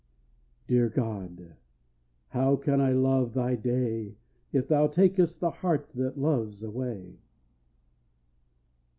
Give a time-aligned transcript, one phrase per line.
[0.65, 1.57] Dear God!
[2.29, 4.15] how can I love thy day
[4.51, 7.19] If thou takest the heart that loves away!